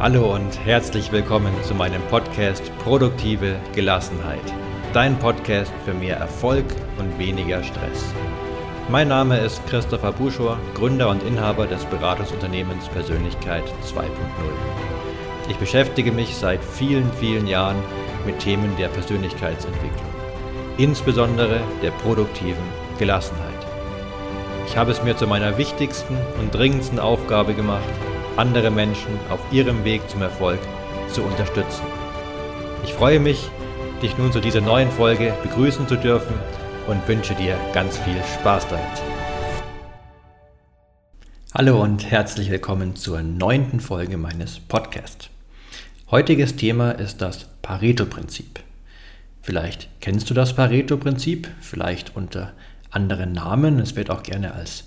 Hallo 0.00 0.34
und 0.34 0.58
herzlich 0.64 1.12
willkommen 1.12 1.52
zu 1.62 1.74
meinem 1.74 2.00
Podcast 2.08 2.72
Produktive 2.78 3.60
Gelassenheit. 3.74 4.40
Dein 4.94 5.18
Podcast 5.18 5.70
für 5.84 5.92
mehr 5.92 6.16
Erfolg 6.16 6.64
und 6.96 7.18
weniger 7.18 7.62
Stress. 7.62 8.14
Mein 8.88 9.08
Name 9.08 9.36
ist 9.36 9.60
Christopher 9.66 10.12
Buschor, 10.12 10.58
Gründer 10.72 11.10
und 11.10 11.22
Inhaber 11.24 11.66
des 11.66 11.84
Beratungsunternehmens 11.84 12.88
Persönlichkeit 12.88 13.64
2.0. 13.84 14.06
Ich 15.50 15.58
beschäftige 15.58 16.12
mich 16.12 16.34
seit 16.34 16.64
vielen, 16.64 17.12
vielen 17.12 17.46
Jahren 17.46 17.76
mit 18.24 18.38
Themen 18.38 18.74
der 18.78 18.88
Persönlichkeitsentwicklung, 18.88 20.08
insbesondere 20.78 21.60
der 21.82 21.90
produktiven 21.90 22.64
Gelassenheit. 22.98 23.52
Ich 24.66 24.78
habe 24.78 24.92
es 24.92 25.02
mir 25.02 25.14
zu 25.14 25.26
meiner 25.26 25.58
wichtigsten 25.58 26.16
und 26.40 26.54
dringendsten 26.54 26.98
Aufgabe 26.98 27.52
gemacht, 27.52 27.84
andere 28.40 28.70
Menschen 28.70 29.20
auf 29.28 29.40
ihrem 29.52 29.84
Weg 29.84 30.08
zum 30.08 30.22
Erfolg 30.22 30.58
zu 31.12 31.22
unterstützen. 31.22 31.82
Ich 32.84 32.94
freue 32.94 33.20
mich, 33.20 33.50
dich 34.00 34.16
nun 34.16 34.32
zu 34.32 34.40
dieser 34.40 34.62
neuen 34.62 34.90
Folge 34.90 35.34
begrüßen 35.42 35.86
zu 35.86 35.96
dürfen 35.96 36.34
und 36.86 37.06
wünsche 37.06 37.34
dir 37.34 37.58
ganz 37.74 37.98
viel 37.98 38.16
Spaß 38.38 38.66
damit. 38.68 39.02
Hallo 41.52 41.82
und 41.82 42.10
herzlich 42.10 42.50
willkommen 42.50 42.96
zur 42.96 43.20
neunten 43.20 43.78
Folge 43.78 44.16
meines 44.16 44.58
Podcasts. 44.58 45.28
Heutiges 46.10 46.56
Thema 46.56 46.92
ist 46.92 47.20
das 47.20 47.46
Pareto-Prinzip. 47.60 48.60
Vielleicht 49.42 49.90
kennst 50.00 50.30
du 50.30 50.34
das 50.34 50.56
Pareto-Prinzip, 50.56 51.46
vielleicht 51.60 52.16
unter 52.16 52.54
anderen 52.90 53.32
Namen. 53.32 53.78
Es 53.80 53.96
wird 53.96 54.08
auch 54.08 54.22
gerne 54.22 54.54
als 54.54 54.84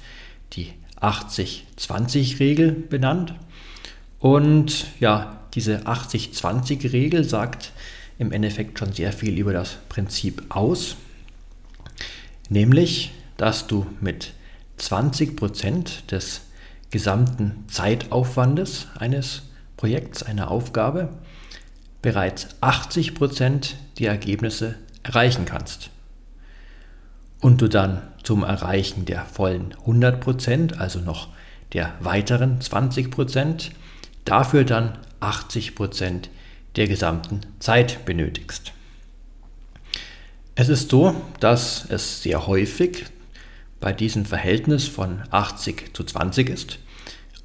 die 0.54 0.73
80-20-Regel 1.03 2.71
benannt. 2.71 3.35
Und 4.20 4.88
ja, 4.99 5.41
diese 5.53 5.81
80-20-Regel 5.81 7.23
sagt 7.23 7.71
im 8.18 8.32
Endeffekt 8.32 8.79
schon 8.79 8.93
sehr 8.93 9.12
viel 9.12 9.37
über 9.37 9.54
das 9.54 9.77
Prinzip 9.90 10.43
aus. 10.49 10.96
Nämlich, 12.49 13.12
dass 13.37 13.68
du 13.68 13.85
mit 13.99 14.34
20% 14.79 16.07
des 16.07 16.41
gesamten 16.90 17.65
Zeitaufwandes 17.68 18.87
eines 18.98 19.43
Projekts, 19.77 20.24
einer 20.24 20.51
Aufgabe, 20.51 21.09
bereits 22.01 22.48
80% 22.62 23.74
die 23.98 24.05
Ergebnisse 24.05 24.76
erreichen 25.04 25.46
kannst 25.46 25.90
und 27.41 27.62
du 27.62 27.68
dann 27.68 28.01
zum 28.24 28.43
Erreichen 28.43 29.05
der 29.05 29.26
vollen 29.26 29.76
100%, 29.85 30.77
also 30.77 30.99
noch 30.99 31.29
der 31.74 31.93
weiteren 31.99 32.60
20%, 32.60 33.71
dafür 34.26 34.63
dann 34.63 34.98
80% 35.21 36.30
der 36.76 36.88
gesamten 36.88 37.41
Zeit 37.60 38.05
benötigst. 38.05 38.74
Es 40.55 40.70
ist 40.70 40.90
so, 40.90 41.15
dass 41.40 41.85
es 41.90 42.21
sehr 42.21 42.48
häufig 42.48 43.05
bei 43.80 43.91
diesem 43.91 44.26
Verhältnis 44.26 44.87
von 44.87 45.24
80 45.32 45.96
zu 45.96 46.04
20 46.04 46.49
ist. 46.49 46.80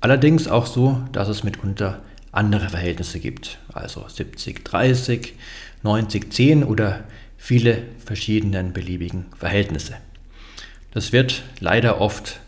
Allerdings 0.01 0.47
auch 0.47 0.67
so, 0.67 1.03
dass 1.13 1.29
es 1.29 1.43
mitunter 1.43 2.03
andere 2.31 2.69
Verhältnisse 2.69 3.19
gibt, 3.19 3.59
also 3.73 4.07
70, 4.07 4.65
30, 4.65 5.35
90, 5.83 6.33
10 6.33 6.65
oder 6.65 7.05
viele 7.37 7.83
verschiedenen 8.05 8.73
beliebigen 8.73 9.27
Verhältnisse. 9.37 9.97
Das 10.99 11.13
wird 11.13 11.45
leider 11.61 12.01
oft 12.01 12.41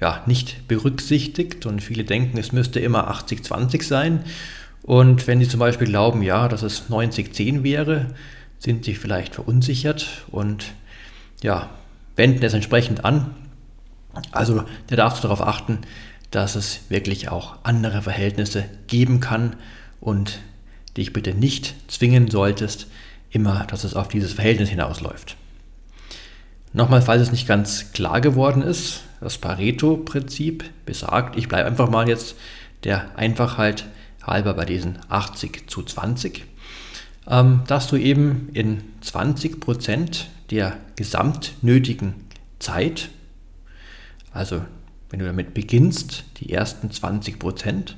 ja, 0.00 0.24
nicht 0.26 0.66
berücksichtigt 0.66 1.64
und 1.64 1.80
viele 1.80 2.02
denken, 2.02 2.36
es 2.38 2.50
müsste 2.50 2.80
immer 2.80 3.08
80-20 3.08 3.84
sein. 3.84 4.24
Und 4.82 5.28
wenn 5.28 5.38
sie 5.38 5.46
zum 5.46 5.60
Beispiel 5.60 5.86
glauben, 5.86 6.20
ja, 6.20 6.48
dass 6.48 6.64
es 6.64 6.90
90-10 6.90 7.62
wäre, 7.62 8.06
sind 8.58 8.84
sie 8.84 8.96
vielleicht 8.96 9.36
verunsichert 9.36 10.24
und 10.32 10.72
ja, 11.40 11.70
wenden 12.16 12.42
es 12.42 12.52
entsprechend 12.52 13.04
an. 13.04 13.32
Also 14.32 14.64
da 14.88 14.96
darfst 14.96 15.22
du 15.22 15.28
darauf 15.28 15.46
achten, 15.46 15.78
dass 16.32 16.56
es 16.56 16.80
wirklich 16.88 17.28
auch 17.28 17.58
andere 17.62 18.02
Verhältnisse 18.02 18.64
geben 18.88 19.20
kann 19.20 19.54
und 20.00 20.40
dich 20.96 21.12
bitte 21.12 21.32
nicht 21.32 21.76
zwingen 21.86 22.28
solltest, 22.28 22.88
immer, 23.30 23.64
dass 23.68 23.84
es 23.84 23.94
auf 23.94 24.08
dieses 24.08 24.32
Verhältnis 24.32 24.68
hinausläuft. 24.68 25.36
Nochmal, 26.76 27.02
falls 27.02 27.22
es 27.22 27.30
nicht 27.30 27.46
ganz 27.46 27.92
klar 27.92 28.20
geworden 28.20 28.60
ist, 28.60 29.02
das 29.20 29.38
Pareto-Prinzip 29.38 30.64
besagt, 30.84 31.36
ich 31.36 31.46
bleibe 31.46 31.68
einfach 31.68 31.88
mal 31.88 32.08
jetzt 32.08 32.34
der 32.82 33.16
Einfachheit 33.16 33.84
halber 34.24 34.54
bei 34.54 34.64
diesen 34.64 34.98
80 35.08 35.70
zu 35.70 35.84
20, 35.84 36.44
ähm, 37.28 37.60
dass 37.68 37.86
du 37.86 37.94
eben 37.94 38.48
in 38.54 38.82
20 39.02 39.60
Prozent 39.60 40.26
der 40.50 40.76
gesamtnötigen 40.96 42.14
Zeit, 42.58 43.08
also 44.32 44.64
wenn 45.10 45.20
du 45.20 45.26
damit 45.26 45.54
beginnst, 45.54 46.24
die 46.38 46.52
ersten 46.52 46.90
20 46.90 47.38
Prozent, 47.38 47.96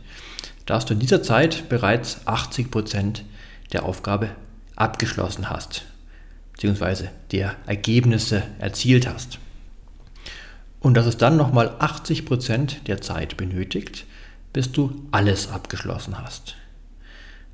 dass 0.67 0.85
du 0.85 0.93
in 0.93 1.01
dieser 1.01 1.23
Zeit 1.23 1.71
bereits 1.71 2.27
80 2.27 2.71
Prozent 2.71 3.25
der 3.73 3.85
Aufgabe 3.87 4.29
abgeschlossen 4.77 5.49
hast, 5.49 5.87
beziehungsweise 6.57 7.11
der 7.33 7.55
Ergebnisse 7.67 8.43
erzielt 8.59 9.07
hast. 9.07 9.39
Und 10.81 10.95
dass 10.95 11.05
es 11.07 11.19
dann 11.19 11.37
nochmal 11.37 11.75
80 11.79 12.25
Prozent 12.25 12.89
der 12.89 13.03
Zeit 13.03 13.37
benötigt, 13.37 14.07
bis 14.55 14.73
du 14.73 15.07
alles 15.11 15.51
abgeschlossen 15.51 16.19
hast. 16.19 16.57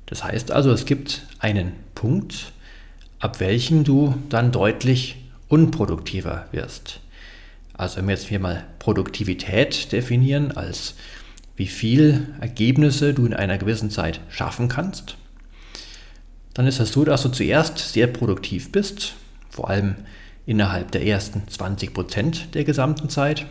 Das 0.05 0.23
heißt 0.23 0.51
also, 0.51 0.71
es 0.71 0.85
gibt 0.85 1.23
einen 1.39 1.73
Punkt, 1.95 2.53
ab 3.19 3.41
welchem 3.41 3.83
du 3.83 4.15
dann 4.29 4.53
deutlich 4.53 5.17
unproduktiver 5.49 6.47
wirst. 6.51 7.01
Also 7.73 7.97
wenn 7.97 8.07
wir 8.07 8.15
jetzt 8.15 8.27
hier 8.27 8.39
mal 8.39 8.65
Produktivität 8.79 9.91
definieren 9.91 10.51
als 10.55 10.95
wie 11.55 11.67
viel 11.67 12.27
Ergebnisse 12.39 13.13
du 13.13 13.25
in 13.25 13.33
einer 13.33 13.57
gewissen 13.57 13.89
Zeit 13.89 14.21
schaffen 14.29 14.69
kannst, 14.69 15.17
dann 16.53 16.67
ist 16.67 16.79
es 16.79 16.91
so, 16.91 17.05
dass 17.05 17.23
du 17.23 17.29
zuerst 17.29 17.77
sehr 17.77 18.07
produktiv 18.07 18.71
bist, 18.71 19.13
vor 19.49 19.69
allem 19.69 19.95
innerhalb 20.45 20.91
der 20.91 21.05
ersten 21.05 21.47
20 21.47 21.93
Prozent 21.93 22.55
der 22.55 22.63
gesamten 22.63 23.09
Zeit 23.09 23.45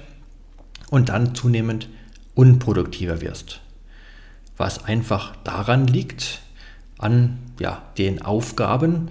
und 0.90 1.08
dann 1.08 1.34
zunehmend 1.34 1.88
unproduktiver 2.34 3.20
wirst. 3.20 3.60
Was 4.56 4.84
einfach 4.84 5.34
daran 5.44 5.86
liegt, 5.86 6.40
an 6.98 7.38
ja, 7.58 7.82
den 7.98 8.22
Aufgaben, 8.22 9.08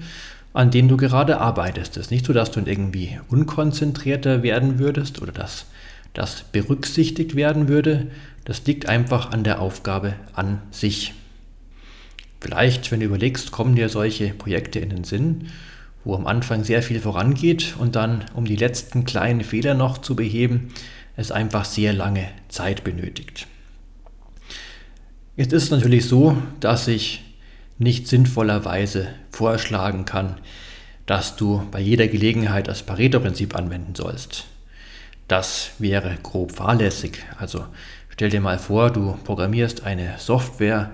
an 0.53 0.71
denen 0.71 0.89
du 0.89 0.97
gerade 0.97 1.39
arbeitest. 1.39 1.97
Es 1.97 2.05
ist 2.05 2.11
nicht 2.11 2.25
so, 2.25 2.33
dass 2.33 2.51
du 2.51 2.61
irgendwie 2.61 3.19
unkonzentrierter 3.29 4.43
werden 4.43 4.79
würdest 4.79 5.21
oder 5.21 5.31
dass 5.31 5.65
das 6.13 6.43
berücksichtigt 6.51 7.35
werden 7.35 7.67
würde. 7.67 8.07
Das 8.45 8.65
liegt 8.65 8.87
einfach 8.87 9.31
an 9.31 9.43
der 9.43 9.61
Aufgabe 9.61 10.15
an 10.33 10.61
sich. 10.71 11.13
Vielleicht, 12.41 12.91
wenn 12.91 12.99
du 12.99 13.05
überlegst, 13.05 13.51
kommen 13.51 13.75
dir 13.75 13.87
solche 13.87 14.29
Projekte 14.29 14.79
in 14.79 14.89
den 14.89 15.03
Sinn, 15.03 15.49
wo 16.03 16.15
am 16.15 16.25
Anfang 16.25 16.63
sehr 16.63 16.81
viel 16.81 16.99
vorangeht 16.99 17.75
und 17.77 17.95
dann, 17.95 18.25
um 18.33 18.45
die 18.45 18.55
letzten 18.55 19.05
kleinen 19.05 19.41
Fehler 19.41 19.75
noch 19.75 19.99
zu 19.99 20.15
beheben, 20.15 20.73
es 21.15 21.31
einfach 21.31 21.65
sehr 21.65 21.93
lange 21.93 22.27
Zeit 22.49 22.83
benötigt. 22.83 23.47
Jetzt 25.37 25.53
ist 25.53 25.63
es 25.63 25.71
natürlich 25.71 26.07
so, 26.07 26.35
dass 26.59 26.87
ich 26.87 27.21
nicht 27.77 28.07
sinnvollerweise 28.07 29.09
vorschlagen 29.29 30.05
kann, 30.05 30.37
dass 31.05 31.35
du 31.35 31.63
bei 31.71 31.79
jeder 31.79 32.07
Gelegenheit 32.07 32.67
das 32.67 32.83
Pareto-Prinzip 32.83 33.55
anwenden 33.55 33.93
sollst. 33.93 34.45
Das 35.27 35.71
wäre 35.77 36.17
grob 36.23 36.51
fahrlässig. 36.51 37.19
Also 37.37 37.65
stell 38.09 38.29
dir 38.29 38.41
mal 38.41 38.57
vor, 38.57 38.91
du 38.91 39.17
programmierst 39.23 39.83
eine 39.83 40.15
Software, 40.17 40.91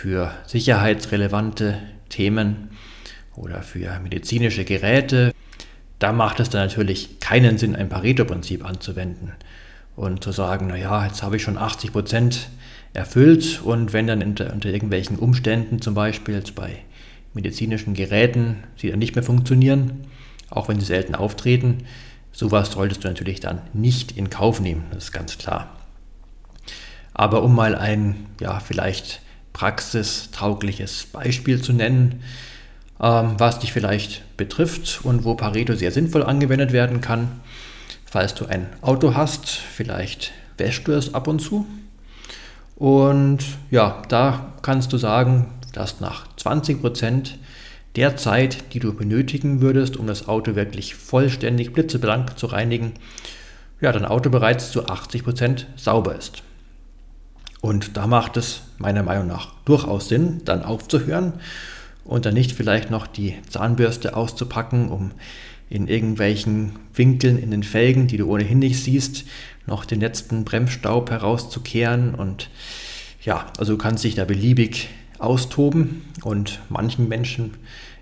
für 0.00 0.30
sicherheitsrelevante 0.46 1.76
Themen 2.08 2.70
oder 3.36 3.62
für 3.62 4.00
medizinische 4.02 4.64
Geräte. 4.64 5.34
Da 5.98 6.12
macht 6.12 6.40
es 6.40 6.48
dann 6.48 6.66
natürlich 6.66 7.20
keinen 7.20 7.58
Sinn, 7.58 7.76
ein 7.76 7.90
Pareto-Prinzip 7.90 8.64
anzuwenden 8.64 9.32
und 9.96 10.24
zu 10.24 10.32
sagen, 10.32 10.68
naja, 10.68 11.04
jetzt 11.04 11.22
habe 11.22 11.36
ich 11.36 11.42
schon 11.42 11.58
80 11.58 11.92
Prozent 11.92 12.48
erfüllt 12.94 13.60
und 13.62 13.92
wenn 13.92 14.06
dann 14.06 14.22
unter, 14.22 14.54
unter 14.54 14.70
irgendwelchen 14.70 15.18
Umständen, 15.18 15.82
zum 15.82 15.92
Beispiel 15.92 16.42
bei 16.54 16.78
medizinischen 17.34 17.92
Geräten, 17.92 18.64
sie 18.76 18.88
dann 18.88 19.00
nicht 19.00 19.16
mehr 19.16 19.22
funktionieren, 19.22 20.06
auch 20.48 20.68
wenn 20.70 20.80
sie 20.80 20.86
selten 20.86 21.14
auftreten, 21.14 21.84
sowas 22.32 22.72
solltest 22.72 23.04
du 23.04 23.08
natürlich 23.08 23.40
dann 23.40 23.60
nicht 23.74 24.16
in 24.16 24.30
Kauf 24.30 24.60
nehmen, 24.60 24.84
das 24.94 25.04
ist 25.04 25.12
ganz 25.12 25.36
klar. 25.36 25.76
Aber 27.12 27.42
um 27.42 27.54
mal 27.54 27.74
ein, 27.74 28.28
ja, 28.40 28.60
vielleicht 28.60 29.20
praxistaugliches 29.52 31.06
Beispiel 31.06 31.60
zu 31.60 31.72
nennen, 31.72 32.22
ähm, 33.00 33.34
was 33.38 33.58
dich 33.58 33.72
vielleicht 33.72 34.36
betrifft 34.36 35.00
und 35.04 35.24
wo 35.24 35.34
Pareto 35.34 35.74
sehr 35.74 35.92
sinnvoll 35.92 36.22
angewendet 36.22 36.72
werden 36.72 37.00
kann. 37.00 37.40
Falls 38.04 38.34
du 38.34 38.46
ein 38.46 38.66
Auto 38.82 39.14
hast, 39.14 39.48
vielleicht 39.48 40.32
wäschst 40.58 40.86
du 40.88 40.92
es 40.92 41.14
ab 41.14 41.28
und 41.28 41.40
zu. 41.40 41.66
Und 42.76 43.38
ja, 43.70 44.02
da 44.08 44.54
kannst 44.62 44.92
du 44.92 44.98
sagen, 44.98 45.46
dass 45.72 46.00
nach 46.00 46.26
20 46.36 46.80
Prozent 46.80 47.38
der 47.96 48.16
Zeit, 48.16 48.72
die 48.72 48.78
du 48.78 48.94
benötigen 48.94 49.60
würdest, 49.60 49.96
um 49.96 50.06
das 50.06 50.28
Auto 50.28 50.54
wirklich 50.54 50.94
vollständig 50.94 51.72
blitzeblank 51.72 52.38
zu 52.38 52.46
reinigen, 52.46 52.94
ja, 53.80 53.92
dein 53.92 54.04
Auto 54.04 54.30
bereits 54.30 54.70
zu 54.70 54.86
80 54.86 55.24
Prozent 55.24 55.66
sauber 55.76 56.14
ist. 56.14 56.42
Und 57.60 57.96
da 57.96 58.06
macht 58.06 58.36
es 58.36 58.62
meiner 58.78 59.02
Meinung 59.02 59.26
nach 59.26 59.52
durchaus 59.64 60.08
Sinn, 60.08 60.40
dann 60.44 60.62
aufzuhören 60.62 61.34
und 62.04 62.24
dann 62.24 62.34
nicht 62.34 62.52
vielleicht 62.52 62.90
noch 62.90 63.06
die 63.06 63.36
Zahnbürste 63.48 64.16
auszupacken, 64.16 64.88
um 64.88 65.12
in 65.68 65.86
irgendwelchen 65.86 66.72
Winkeln 66.94 67.38
in 67.38 67.50
den 67.50 67.62
Felgen, 67.62 68.08
die 68.08 68.16
du 68.16 68.26
ohnehin 68.26 68.58
nicht 68.58 68.82
siehst, 68.82 69.24
noch 69.66 69.84
den 69.84 70.00
letzten 70.00 70.44
Bremsstaub 70.44 71.10
herauszukehren. 71.10 72.14
Und 72.14 72.50
ja, 73.22 73.46
also 73.58 73.74
du 73.74 73.78
kannst 73.78 74.02
dich 74.02 74.16
da 74.16 74.24
beliebig 74.24 74.88
austoben 75.18 76.02
und 76.22 76.60
manchen 76.70 77.08
Menschen 77.08 77.54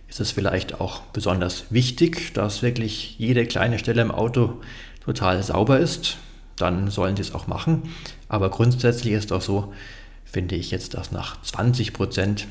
ist 0.08 0.20
es 0.20 0.30
vielleicht 0.30 0.80
auch 0.80 1.00
besonders 1.12 1.66
wichtig, 1.70 2.32
dass 2.32 2.62
wirklich 2.62 3.18
jede 3.18 3.44
kleine 3.44 3.78
Stelle 3.78 4.00
im 4.00 4.10
Auto 4.10 4.60
total 5.04 5.42
sauber 5.42 5.78
ist. 5.78 6.16
Dann 6.56 6.90
sollen 6.90 7.16
sie 7.16 7.22
es 7.22 7.34
auch 7.34 7.46
machen. 7.46 7.82
Aber 8.28 8.50
grundsätzlich 8.50 9.14
ist 9.14 9.32
auch 9.32 9.42
so, 9.42 9.72
finde 10.24 10.54
ich 10.54 10.70
jetzt, 10.70 10.94
dass 10.94 11.12
nach 11.12 11.40
20 11.42 11.92
Prozent, 11.92 12.46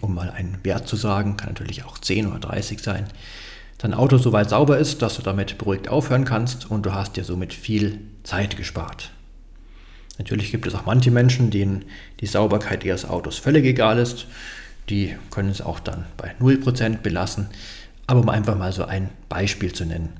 um 0.00 0.14
mal 0.14 0.30
einen 0.30 0.58
Wert 0.62 0.86
zu 0.86 0.96
sagen, 0.96 1.36
kann 1.36 1.48
natürlich 1.48 1.84
auch 1.84 1.98
10 1.98 2.28
oder 2.28 2.38
30 2.38 2.80
sein, 2.80 3.06
dein 3.78 3.94
Auto 3.94 4.18
soweit 4.18 4.50
sauber 4.50 4.78
ist, 4.78 5.02
dass 5.02 5.16
du 5.16 5.22
damit 5.22 5.58
beruhigt 5.58 5.88
aufhören 5.88 6.24
kannst 6.24 6.70
und 6.70 6.84
du 6.86 6.92
hast 6.92 7.16
dir 7.16 7.24
somit 7.24 7.52
viel 7.52 8.00
Zeit 8.22 8.56
gespart. 8.56 9.10
Natürlich 10.18 10.50
gibt 10.50 10.66
es 10.66 10.74
auch 10.74 10.84
manche 10.84 11.10
Menschen, 11.10 11.50
denen 11.50 11.86
die 12.20 12.26
Sauberkeit 12.26 12.84
ihres 12.84 13.06
Autos 13.06 13.38
völlig 13.38 13.64
egal 13.64 13.98
ist. 13.98 14.26
Die 14.90 15.16
können 15.30 15.48
es 15.48 15.62
auch 15.62 15.80
dann 15.80 16.04
bei 16.18 16.34
0% 16.38 16.98
belassen. 16.98 17.48
Aber 18.06 18.20
um 18.20 18.28
einfach 18.28 18.54
mal 18.58 18.70
so 18.72 18.84
ein 18.84 19.08
Beispiel 19.30 19.72
zu 19.72 19.86
nennen. 19.86 20.10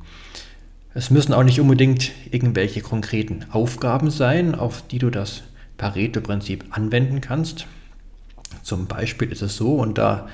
Es 0.92 1.10
müssen 1.10 1.32
auch 1.32 1.44
nicht 1.44 1.60
unbedingt 1.60 2.10
irgendwelche 2.32 2.80
konkreten 2.80 3.46
Aufgaben 3.52 4.10
sein, 4.10 4.56
auf 4.56 4.82
die 4.88 4.98
du 4.98 5.10
das 5.10 5.42
Pareto-Prinzip 5.76 6.64
anwenden 6.70 7.20
kannst. 7.20 7.66
Zum 8.64 8.86
Beispiel 8.86 9.30
ist 9.30 9.42
es 9.42 9.56
so, 9.56 9.76
und 9.76 9.98
da 9.98 10.28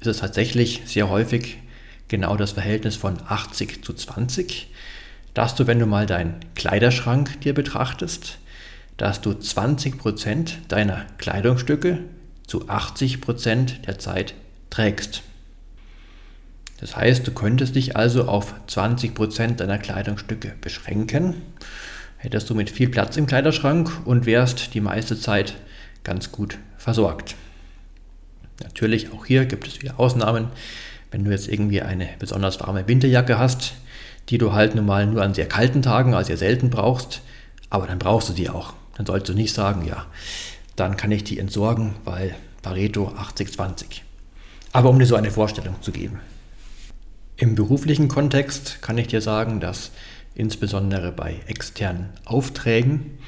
ist 0.00 0.06
es 0.06 0.18
tatsächlich 0.18 0.82
sehr 0.84 1.08
häufig 1.08 1.58
genau 2.08 2.36
das 2.36 2.52
Verhältnis 2.52 2.96
von 2.96 3.18
80 3.26 3.82
zu 3.82 3.94
20, 3.94 4.70
dass 5.32 5.54
du, 5.54 5.66
wenn 5.66 5.78
du 5.78 5.86
mal 5.86 6.04
deinen 6.04 6.40
Kleiderschrank 6.56 7.40
dir 7.40 7.54
betrachtest, 7.54 8.38
dass 8.98 9.22
du 9.22 9.32
20 9.32 9.96
Prozent 9.96 10.58
deiner 10.68 11.06
Kleidungsstücke 11.16 12.00
zu 12.46 12.68
80 12.68 13.22
Prozent 13.22 13.86
der 13.86 13.98
Zeit 13.98 14.34
trägst. 14.68 15.22
Das 16.82 16.96
heißt, 16.96 17.24
du 17.24 17.30
könntest 17.30 17.76
dich 17.76 17.96
also 17.96 18.24
auf 18.24 18.54
20 18.66 19.14
Prozent 19.14 19.60
deiner 19.60 19.78
Kleidungsstücke 19.78 20.54
beschränken, 20.60 21.40
hättest 22.16 22.50
du 22.50 22.56
mit 22.56 22.70
viel 22.70 22.88
Platz 22.88 23.16
im 23.16 23.26
Kleiderschrank 23.26 23.88
und 24.04 24.26
wärst 24.26 24.74
die 24.74 24.80
meiste 24.80 25.16
Zeit 25.16 25.54
ganz 26.02 26.32
gut 26.32 26.58
versorgt. 26.76 27.36
Natürlich, 28.64 29.12
auch 29.12 29.24
hier 29.26 29.46
gibt 29.46 29.68
es 29.68 29.80
wieder 29.80 30.00
Ausnahmen. 30.00 30.48
Wenn 31.12 31.24
du 31.24 31.30
jetzt 31.30 31.46
irgendwie 31.46 31.82
eine 31.82 32.08
besonders 32.18 32.58
warme 32.58 32.88
Winterjacke 32.88 33.38
hast, 33.38 33.74
die 34.28 34.38
du 34.38 34.52
halt 34.52 34.74
nun 34.74 34.86
mal 34.86 35.06
nur 35.06 35.22
an 35.22 35.34
sehr 35.34 35.46
kalten 35.46 35.82
Tagen, 35.82 36.14
also 36.14 36.26
sehr 36.26 36.36
selten 36.36 36.68
brauchst, 36.68 37.22
aber 37.70 37.86
dann 37.86 38.00
brauchst 38.00 38.28
du 38.28 38.32
die 38.32 38.50
auch. 38.50 38.72
Dann 38.96 39.06
sollst 39.06 39.28
du 39.28 39.34
nicht 39.34 39.54
sagen, 39.54 39.86
ja, 39.86 40.06
dann 40.74 40.96
kann 40.96 41.12
ich 41.12 41.22
die 41.22 41.38
entsorgen, 41.38 41.94
weil 42.04 42.34
Pareto 42.60 43.14
80-20. 43.16 44.00
Aber 44.72 44.90
um 44.90 44.98
dir 44.98 45.06
so 45.06 45.14
eine 45.14 45.30
Vorstellung 45.30 45.80
zu 45.80 45.92
geben. 45.92 46.18
Im 47.42 47.56
beruflichen 47.56 48.06
Kontext 48.06 48.82
kann 48.82 48.98
ich 48.98 49.08
dir 49.08 49.20
sagen, 49.20 49.58
dass 49.58 49.90
insbesondere 50.36 51.10
bei 51.10 51.40
externen 51.48 52.10
Aufträgen, 52.24 53.18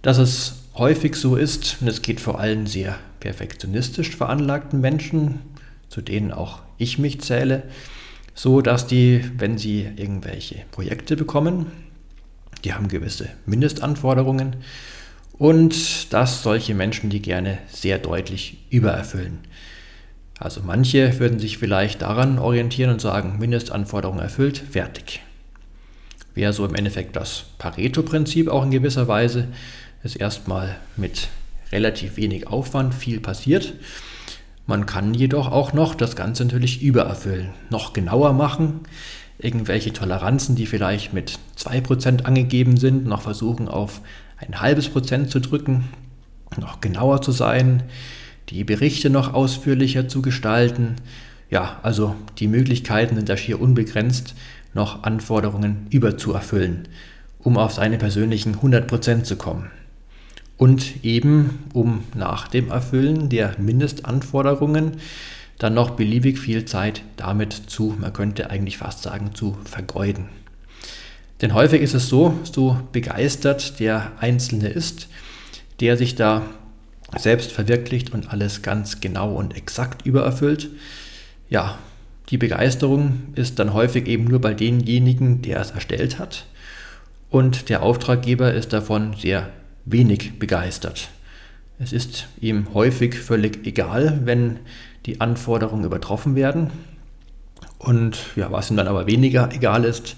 dass 0.00 0.16
es 0.16 0.54
häufig 0.74 1.16
so 1.16 1.36
ist, 1.36 1.76
und 1.82 1.88
es 1.88 2.00
geht 2.00 2.18
vor 2.18 2.40
allem 2.40 2.66
sehr 2.66 2.98
perfektionistisch 3.20 4.16
veranlagten 4.16 4.80
Menschen, 4.80 5.40
zu 5.90 6.00
denen 6.00 6.32
auch 6.32 6.62
ich 6.78 6.98
mich 6.98 7.20
zähle, 7.20 7.64
so 8.34 8.62
dass 8.62 8.86
die, 8.86 9.22
wenn 9.36 9.58
sie 9.58 9.86
irgendwelche 9.96 10.62
Projekte 10.70 11.14
bekommen, 11.14 11.66
die 12.64 12.72
haben 12.72 12.88
gewisse 12.88 13.28
Mindestanforderungen 13.44 14.56
und 15.36 16.10
dass 16.10 16.42
solche 16.42 16.74
Menschen 16.74 17.10
die 17.10 17.20
gerne 17.20 17.58
sehr 17.68 17.98
deutlich 17.98 18.64
übererfüllen. 18.70 19.40
Also 20.38 20.60
manche 20.64 21.18
würden 21.18 21.38
sich 21.38 21.58
vielleicht 21.58 22.02
daran 22.02 22.38
orientieren 22.38 22.90
und 22.90 23.00
sagen, 23.00 23.38
Mindestanforderungen 23.38 24.20
erfüllt, 24.20 24.58
fertig. 24.58 25.22
Wäre 26.34 26.52
so 26.52 26.66
im 26.66 26.74
Endeffekt 26.74 27.16
das 27.16 27.44
Pareto-Prinzip 27.58 28.48
auch 28.48 28.64
in 28.64 28.70
gewisser 28.70 29.08
Weise, 29.08 29.48
ist 30.02 30.16
erstmal 30.16 30.76
mit 30.96 31.28
relativ 31.72 32.16
wenig 32.16 32.46
Aufwand 32.46 32.94
viel 32.94 33.20
passiert 33.20 33.74
man 34.66 34.84
kann 34.84 35.14
jedoch 35.14 35.50
auch 35.50 35.72
noch 35.72 35.94
das 35.94 36.16
Ganze 36.16 36.44
natürlich 36.44 36.82
übererfüllen, 36.82 37.50
noch 37.70 37.92
genauer 37.92 38.32
machen, 38.32 38.80
irgendwelche 39.38 39.92
Toleranzen, 39.92 40.56
die 40.56 40.66
vielleicht 40.66 41.12
mit 41.12 41.38
2% 41.56 42.24
angegeben 42.24 42.76
sind, 42.76 43.06
noch 43.06 43.22
versuchen 43.22 43.68
auf 43.68 44.00
ein 44.38 44.60
halbes 44.60 44.88
Prozent 44.88 45.30
zu 45.30 45.40
drücken, 45.40 45.84
noch 46.60 46.80
genauer 46.80 47.22
zu 47.22 47.30
sein, 47.30 47.84
die 48.48 48.64
Berichte 48.64 49.10
noch 49.10 49.34
ausführlicher 49.34 50.08
zu 50.08 50.22
gestalten. 50.22 50.96
Ja, 51.50 51.78
also 51.82 52.14
die 52.38 52.48
Möglichkeiten 52.48 53.16
sind 53.16 53.28
da 53.28 53.36
schier 53.36 53.60
unbegrenzt, 53.60 54.34
noch 54.74 55.04
Anforderungen 55.04 55.86
überzuerfüllen, 55.90 56.88
um 57.38 57.56
auf 57.56 57.72
seine 57.72 57.98
persönlichen 57.98 58.56
100% 58.56 59.22
zu 59.22 59.36
kommen 59.36 59.70
und 60.56 61.04
eben 61.04 61.64
um 61.72 62.04
nach 62.14 62.48
dem 62.48 62.70
Erfüllen 62.70 63.28
der 63.28 63.54
Mindestanforderungen 63.58 64.92
dann 65.58 65.74
noch 65.74 65.90
beliebig 65.90 66.38
viel 66.38 66.64
Zeit 66.66 67.02
damit 67.16 67.52
zu, 67.52 67.94
man 67.98 68.12
könnte 68.12 68.50
eigentlich 68.50 68.78
fast 68.78 69.02
sagen, 69.02 69.34
zu 69.34 69.56
vergeuden. 69.64 70.28
Denn 71.40 71.54
häufig 71.54 71.82
ist 71.82 71.94
es 71.94 72.08
so, 72.08 72.38
so 72.42 72.78
begeistert 72.92 73.80
der 73.80 74.12
Einzelne 74.20 74.68
ist, 74.68 75.08
der 75.80 75.96
sich 75.96 76.14
da 76.14 76.42
selbst 77.16 77.52
verwirklicht 77.52 78.12
und 78.12 78.30
alles 78.30 78.62
ganz 78.62 79.00
genau 79.00 79.34
und 79.34 79.56
exakt 79.56 80.04
übererfüllt. 80.04 80.70
Ja, 81.48 81.78
die 82.30 82.38
Begeisterung 82.38 83.22
ist 83.36 83.58
dann 83.58 83.72
häufig 83.72 84.08
eben 84.08 84.24
nur 84.24 84.40
bei 84.40 84.54
denjenigen, 84.54 85.42
der 85.42 85.60
es 85.60 85.70
erstellt 85.70 86.18
hat. 86.18 86.46
Und 87.30 87.68
der 87.68 87.82
Auftraggeber 87.82 88.52
ist 88.52 88.72
davon 88.72 89.14
sehr 89.14 89.50
wenig 89.84 90.38
begeistert. 90.38 91.08
Es 91.78 91.92
ist 91.92 92.26
ihm 92.40 92.74
häufig 92.74 93.14
völlig 93.18 93.66
egal, 93.66 94.20
wenn 94.24 94.58
die 95.04 95.20
Anforderungen 95.20 95.84
übertroffen 95.84 96.34
werden. 96.34 96.70
Und 97.78 98.18
ja, 98.34 98.50
was 98.50 98.70
ihm 98.70 98.76
dann 98.76 98.88
aber 98.88 99.06
weniger 99.06 99.50
egal 99.52 99.84
ist, 99.84 100.16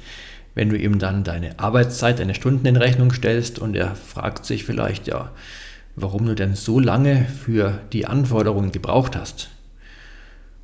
wenn 0.54 0.70
du 0.70 0.76
ihm 0.76 0.98
dann 0.98 1.24
deine 1.24 1.58
Arbeitszeit, 1.58 2.20
deine 2.20 2.34
Stunden 2.34 2.66
in 2.66 2.76
Rechnung 2.76 3.12
stellst 3.12 3.58
und 3.58 3.76
er 3.76 3.94
fragt 3.94 4.46
sich 4.46 4.64
vielleicht, 4.64 5.06
ja, 5.06 5.30
warum 6.02 6.26
du 6.26 6.34
denn 6.34 6.54
so 6.54 6.80
lange 6.80 7.24
für 7.24 7.80
die 7.92 8.06
Anforderungen 8.06 8.72
gebraucht 8.72 9.16
hast. 9.16 9.50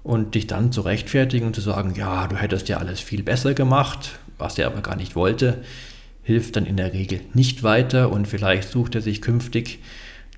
Und 0.02 0.34
dich 0.34 0.46
dann 0.46 0.70
zu 0.70 0.82
rechtfertigen 0.82 1.46
und 1.46 1.54
zu 1.54 1.62
sagen, 1.62 1.94
ja, 1.96 2.26
du 2.26 2.36
hättest 2.36 2.68
ja 2.68 2.78
alles 2.78 3.00
viel 3.00 3.22
besser 3.22 3.54
gemacht, 3.54 4.18
was 4.36 4.58
er 4.58 4.66
aber 4.66 4.82
gar 4.82 4.96
nicht 4.96 5.16
wollte, 5.16 5.62
hilft 6.22 6.56
dann 6.56 6.66
in 6.66 6.76
der 6.76 6.92
Regel 6.92 7.20
nicht 7.32 7.62
weiter 7.62 8.10
und 8.10 8.28
vielleicht 8.28 8.70
sucht 8.70 8.94
er 8.94 9.00
sich 9.00 9.22
künftig 9.22 9.78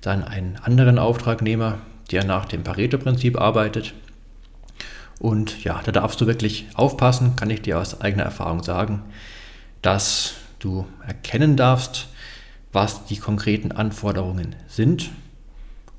dann 0.01 0.23
einen 0.23 0.57
anderen 0.57 0.99
Auftragnehmer, 0.99 1.79
der 2.11 2.23
nach 2.23 2.45
dem 2.45 2.63
Pareto-Prinzip 2.63 3.39
arbeitet. 3.39 3.93
Und 5.19 5.63
ja, 5.63 5.81
da 5.83 5.91
darfst 5.91 6.21
du 6.21 6.27
wirklich 6.27 6.67
aufpassen, 6.75 7.35
kann 7.35 7.49
ich 7.49 7.61
dir 7.61 7.79
aus 7.79 8.01
eigener 8.01 8.23
Erfahrung 8.23 8.63
sagen, 8.63 9.01
dass 9.81 10.35
du 10.59 10.85
erkennen 11.05 11.57
darfst, 11.57 12.07
was 12.71 13.05
die 13.05 13.17
konkreten 13.17 13.71
Anforderungen 13.71 14.55
sind 14.67 15.09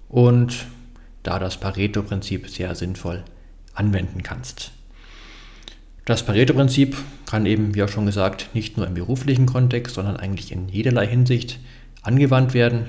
und 0.08 0.66
da 1.22 1.38
das 1.38 1.58
Pareto-Prinzip 1.58 2.48
sehr 2.48 2.74
sinnvoll 2.74 3.24
anwenden 3.74 4.22
kannst. 4.22 4.72
Das 6.04 6.24
Pareto-Prinzip 6.24 6.96
kann 7.26 7.44
eben, 7.44 7.74
wie 7.74 7.82
auch 7.82 7.88
schon 7.88 8.06
gesagt, 8.06 8.48
nicht 8.54 8.76
nur 8.78 8.86
im 8.86 8.94
beruflichen 8.94 9.44
Kontext, 9.44 9.94
sondern 9.94 10.16
eigentlich 10.16 10.52
in 10.52 10.68
jederlei 10.68 11.06
Hinsicht 11.06 11.60
angewandt 12.00 12.54
werden. 12.54 12.86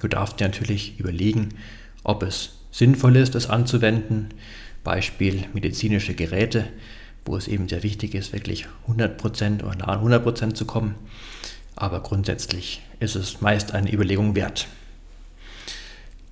Du 0.00 0.08
darfst 0.08 0.40
dir 0.40 0.44
natürlich 0.44 0.98
überlegen, 0.98 1.50
ob 2.02 2.22
es 2.22 2.60
sinnvoll 2.70 3.16
ist, 3.16 3.34
es 3.34 3.50
anzuwenden. 3.50 4.28
Beispiel 4.82 5.44
medizinische 5.52 6.14
Geräte, 6.14 6.66
wo 7.26 7.36
es 7.36 7.46
eben 7.46 7.68
sehr 7.68 7.82
wichtig 7.82 8.14
ist, 8.14 8.32
wirklich 8.32 8.66
100% 8.88 9.62
oder 9.62 9.76
nah 9.76 9.88
an 9.88 10.00
100% 10.00 10.54
zu 10.54 10.64
kommen. 10.64 10.94
Aber 11.76 12.00
grundsätzlich 12.00 12.82
ist 12.98 13.16
es 13.16 13.40
meist 13.40 13.72
eine 13.72 13.92
Überlegung 13.92 14.34
wert. 14.34 14.66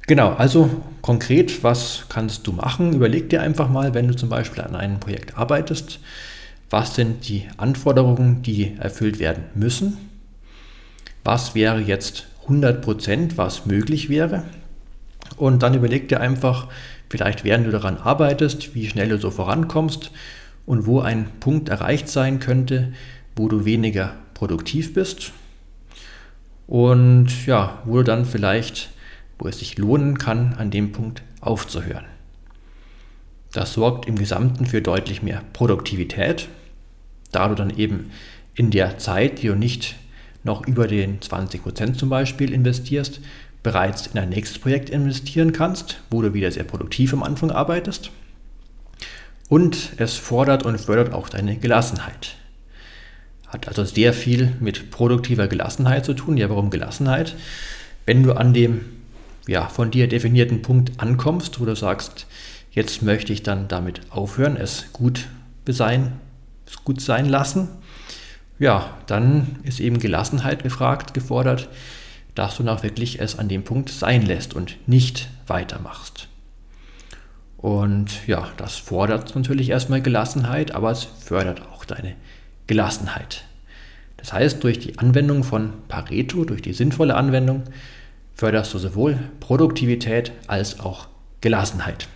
Genau, 0.06 0.32
also 0.32 0.70
konkret, 1.02 1.62
was 1.62 2.06
kannst 2.08 2.46
du 2.46 2.52
machen? 2.52 2.94
Überleg 2.94 3.28
dir 3.28 3.42
einfach 3.42 3.68
mal, 3.68 3.92
wenn 3.92 4.08
du 4.08 4.16
zum 4.16 4.30
Beispiel 4.30 4.62
an 4.62 4.74
einem 4.74 5.00
Projekt 5.00 5.36
arbeitest, 5.36 6.00
was 6.70 6.94
sind 6.94 7.28
die 7.28 7.46
Anforderungen, 7.56 8.42
die 8.42 8.74
erfüllt 8.78 9.18
werden 9.18 9.44
müssen? 9.54 9.98
Was 11.24 11.54
wäre 11.54 11.80
jetzt 11.80 12.26
100 12.44 12.80
Prozent, 12.80 13.36
was 13.36 13.66
möglich 13.66 14.08
wäre? 14.08 14.44
Und 15.36 15.62
dann 15.62 15.74
überleg 15.74 16.08
dir 16.08 16.20
einfach, 16.20 16.68
vielleicht 17.10 17.44
während 17.44 17.66
du 17.66 17.70
daran 17.70 17.98
arbeitest, 17.98 18.74
wie 18.74 18.88
schnell 18.88 19.10
du 19.10 19.18
so 19.18 19.30
vorankommst 19.30 20.10
und 20.64 20.86
wo 20.86 21.00
ein 21.00 21.26
Punkt 21.40 21.68
erreicht 21.68 22.08
sein 22.08 22.40
könnte, 22.40 22.92
wo 23.36 23.48
du 23.48 23.66
weniger 23.66 24.14
produktiv 24.38 24.94
bist 24.94 25.32
und 26.66 27.46
ja, 27.46 27.82
wo 27.84 27.98
du 27.98 28.04
dann 28.04 28.24
vielleicht 28.24 28.90
wo 29.38 29.48
es 29.48 29.58
sich 29.58 29.78
lohnen 29.78 30.18
kann, 30.18 30.54
an 30.54 30.70
dem 30.70 30.92
Punkt 30.92 31.22
aufzuhören. 31.40 32.04
Das 33.52 33.72
sorgt 33.72 34.06
im 34.06 34.16
Gesamten 34.16 34.66
für 34.66 34.82
deutlich 34.82 35.22
mehr 35.22 35.42
Produktivität, 35.52 36.48
da 37.32 37.48
du 37.48 37.54
dann 37.54 37.70
eben 37.70 38.10
in 38.54 38.70
der 38.70 38.98
Zeit, 38.98 39.42
die 39.42 39.46
du 39.46 39.54
nicht 39.54 39.96
noch 40.44 40.66
über 40.66 40.86
den 40.86 41.20
20% 41.20 41.94
zum 41.94 42.08
Beispiel 42.08 42.52
investierst, 42.52 43.20
bereits 43.62 44.08
in 44.08 44.18
ein 44.18 44.28
nächstes 44.28 44.58
Projekt 44.58 44.90
investieren 44.90 45.52
kannst, 45.52 46.00
wo 46.10 46.22
du 46.22 46.34
wieder 46.34 46.50
sehr 46.50 46.64
produktiv 46.64 47.12
am 47.12 47.22
Anfang 47.22 47.50
arbeitest. 47.50 48.10
Und 49.48 49.92
es 49.96 50.14
fordert 50.14 50.64
und 50.64 50.78
fördert 50.78 51.12
auch 51.12 51.28
deine 51.28 51.56
Gelassenheit. 51.56 52.36
Hat 53.48 53.66
also 53.66 53.84
sehr 53.84 54.12
viel 54.12 54.54
mit 54.60 54.90
produktiver 54.90 55.48
Gelassenheit 55.48 56.04
zu 56.04 56.14
tun. 56.14 56.36
Ja, 56.36 56.50
warum 56.50 56.70
Gelassenheit? 56.70 57.34
Wenn 58.06 58.22
du 58.22 58.32
an 58.34 58.54
dem 58.54 58.80
ja, 59.46 59.66
von 59.66 59.90
dir 59.90 60.08
definierten 60.08 60.62
Punkt 60.62 61.00
ankommst, 61.00 61.58
wo 61.58 61.64
du 61.64 61.74
sagst, 61.74 62.26
jetzt 62.70 63.02
möchte 63.02 63.32
ich 63.32 63.42
dann 63.42 63.66
damit 63.66 64.02
aufhören, 64.10 64.56
es 64.56 64.92
gut 64.92 65.26
sein, 65.66 66.12
es 66.66 66.84
gut 66.84 67.00
sein 67.00 67.26
lassen, 67.26 67.68
ja, 68.58 68.98
dann 69.06 69.56
ist 69.62 69.80
eben 69.80 69.98
Gelassenheit 69.98 70.62
gefragt, 70.62 71.14
gefordert, 71.14 71.68
dass 72.34 72.56
du 72.56 72.62
nach 72.62 72.82
wirklich 72.82 73.20
es 73.20 73.38
an 73.38 73.48
dem 73.48 73.64
Punkt 73.64 73.88
sein 73.88 74.22
lässt 74.22 74.54
und 74.54 74.76
nicht 74.86 75.28
weitermachst. 75.46 76.28
Und 77.56 78.26
ja, 78.26 78.48
das 78.56 78.76
fordert 78.76 79.34
natürlich 79.34 79.70
erstmal 79.70 80.02
Gelassenheit, 80.02 80.72
aber 80.72 80.90
es 80.90 81.04
fördert 81.04 81.62
auch 81.72 81.84
deine 81.84 82.14
Gelassenheit. 82.68 83.44
Das 84.16 84.32
heißt, 84.32 84.62
durch 84.62 84.78
die 84.78 84.98
Anwendung 84.98 85.42
von 85.42 85.72
Pareto, 85.88 86.44
durch 86.44 86.62
die 86.62 86.72
sinnvolle 86.72 87.16
Anwendung, 87.16 87.64
förderst 88.34 88.72
du 88.72 88.78
sowohl 88.78 89.18
Produktivität 89.40 90.30
als 90.46 90.78
auch 90.78 91.08
Gelassenheit. 91.40 92.06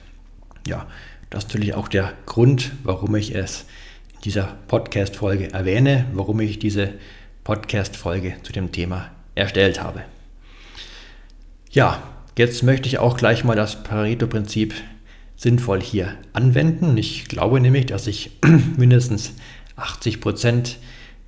Ja, 0.66 0.87
das 1.30 1.44
ist 1.44 1.49
natürlich 1.49 1.75
auch 1.75 1.88
der 1.88 2.12
Grund, 2.26 2.73
warum 2.85 3.16
ich 3.16 3.35
es 3.35 3.66
in 4.14 4.21
dieser 4.21 4.56
Podcast-Folge 4.68 5.52
erwähne, 5.52 6.06
warum 6.12 6.38
ich 6.40 6.59
diese 6.59 6.90
Podcast-Folge 7.44 8.35
zu 8.42 8.52
dem 8.52 8.71
Thema 8.71 9.11
erstellt 9.35 9.82
habe. 9.82 10.02
Ja, 11.71 12.02
jetzt 12.37 12.62
möchte 12.62 12.88
ich 12.88 12.99
auch 12.99 13.16
gleich 13.16 13.44
mal 13.44 13.56
das 13.56 13.82
Pareto-Prinzip 13.82 14.75
sinnvoll 15.37 15.80
hier 15.80 16.16
anwenden. 16.35 16.97
Ich 16.97 17.26
glaube 17.26 17.61
nämlich, 17.61 17.87
dass 17.87 18.06
ich 18.06 18.32
mindestens 18.76 19.32
80 19.82 20.20
Prozent 20.20 20.78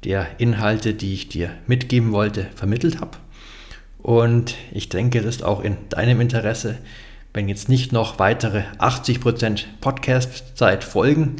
der 0.05 0.27
Inhalte, 0.39 0.95
die 0.95 1.15
ich 1.15 1.29
dir 1.29 1.51
mitgeben 1.67 2.13
wollte, 2.13 2.47
vermittelt 2.55 3.01
habe. 3.01 3.19
Und 3.99 4.55
ich 4.73 4.89
denke, 4.89 5.19
es 5.19 5.27
ist 5.27 5.43
auch 5.43 5.63
in 5.63 5.77
deinem 5.89 6.21
Interesse, 6.21 6.79
wenn 7.33 7.49
jetzt 7.49 7.69
nicht 7.69 7.93
noch 7.93 8.19
weitere 8.19 8.63
80% 8.79 9.65
Podcast-Zeit 9.81 10.85
folgen, 10.85 11.37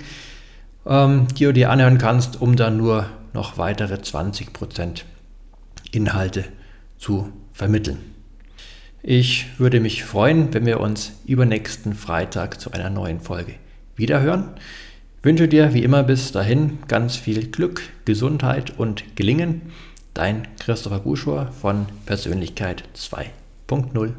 ähm, 0.87 1.29
die 1.37 1.45
du 1.45 1.53
dir 1.53 1.71
anhören 1.71 1.99
kannst, 1.99 2.41
um 2.41 2.57
dann 2.57 2.77
nur 2.77 3.07
noch 3.33 3.59
weitere 3.59 3.95
20% 3.95 5.03
Inhalte 5.93 6.45
zu 6.99 7.33
vermitteln. 7.53 7.99
Ich 9.03 9.47
würde 9.59 9.81
mich 9.81 10.05
freuen, 10.05 10.55
wenn 10.55 10.65
wir 10.65 10.81
uns 10.81 11.13
übernächsten 11.27 11.93
Freitag 11.93 12.59
zu 12.59 12.73
einer 12.73 12.89
neuen 12.89 13.21
Folge 13.21 13.55
wiederhören. 13.97 14.55
Wünsche 15.25 15.49
dir 15.49 15.73
wie 15.73 15.83
immer 15.83 16.03
bis 16.03 16.33
dahin 16.33 16.81
ganz 16.87 17.17
viel 17.17 17.47
Glück, 17.51 17.81
Gesundheit 18.05 18.75
und 18.77 19.17
Gelingen. 19.17 19.63
Dein 20.13 20.47
Christopher 20.59 20.99
Buschor 20.99 21.51
von 21.51 21.87
Persönlichkeit 22.05 22.85
2.0. 22.95 24.13